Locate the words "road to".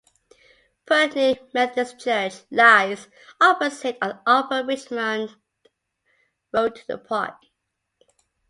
6.51-6.87